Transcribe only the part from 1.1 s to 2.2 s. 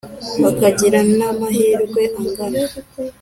na mahirwe